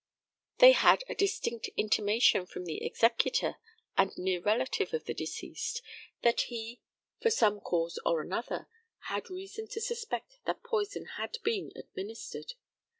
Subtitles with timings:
[0.57, 3.57] They had a distinct intimation from the executor
[3.95, 5.83] and near relative of the deceased,
[6.23, 6.81] that he,
[7.19, 8.67] for some cause or another,
[9.09, 12.55] had reason to suspect that poison had been administered.